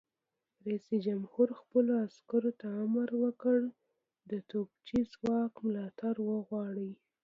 [0.65, 3.59] رئیس جمهور خپلو عسکرو ته امر وکړ؛
[4.29, 6.91] د توپچي ځواک ملاتړ وغواړئ!